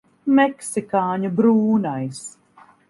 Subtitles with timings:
[0.39, 2.27] Meksikāņu brūnais.